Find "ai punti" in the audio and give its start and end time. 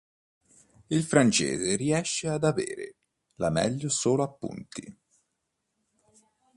4.23-4.97